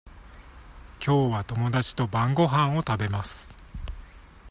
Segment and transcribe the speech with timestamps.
[0.97, 3.53] きょうは友達と晩ごはんを食べます。